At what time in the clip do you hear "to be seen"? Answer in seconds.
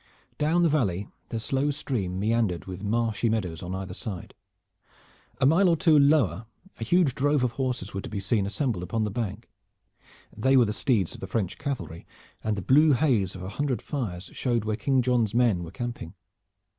8.01-8.47